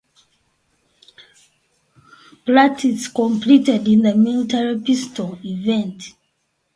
[2.47, 6.15] Platis competed in the military pistol event.